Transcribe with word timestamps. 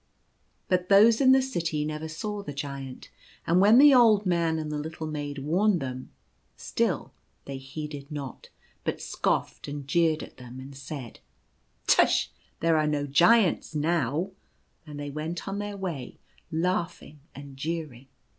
But 0.67 0.89
those 0.89 1.21
in 1.21 1.31
the 1.31 1.43
city 1.43 1.85
never 1.85 2.07
saw 2.07 2.41
the 2.41 2.55
Giant; 2.55 3.11
and 3.45 3.61
when 3.61 3.77
the 3.77 3.93
old 3.93 4.25
man 4.25 4.57
and 4.57 4.71
the 4.71 4.79
little 4.79 5.05
maid 5.05 5.37
warned 5.37 5.79
them, 5.79 6.09
still 6.57 7.13
they 7.45 7.57
heeded 7.59 8.11
not, 8.11 8.49
but 8.83 8.99
scoffed 8.99 9.67
and 9.67 9.87
jeered 9.87 10.23
at 10.23 10.37
them, 10.37 10.59
and 10.59 10.75
said, 10.75 11.19
u 11.19 11.21
Tush! 11.85 12.29
there 12.61 12.77
are 12.77 12.87
no 12.87 13.05
Giants 13.05 13.75
now;" 13.75 14.31
and 14.87 14.99
they 14.99 15.11
went 15.11 15.47
on 15.47 15.59
their 15.59 15.77
way, 15.77 16.17
laughing 16.51 17.19
and 17.35 17.55
jeering. 17.55 18.07